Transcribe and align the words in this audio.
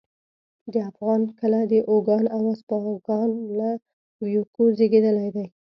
د 0.73 0.75
افغان 0.89 1.21
کله 1.39 1.59
د 1.71 1.73
اوگان 1.91 2.23
او 2.35 2.41
اسپاگان 2.53 3.29
له 3.57 3.69
ويوکو 4.21 4.63
زېږېدلې 4.77 5.29
ده 5.35 5.45